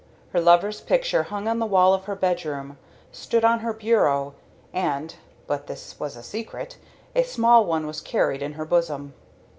[0.33, 2.79] Her lover's picture hung on the wall of her bedroom,
[3.11, 4.33] stood on her bureau,
[4.73, 5.13] and
[5.45, 6.77] (but this was a secret)
[7.15, 9.13] a small one was carried in her bosom.